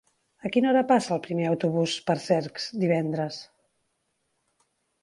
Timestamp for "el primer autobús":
1.17-1.95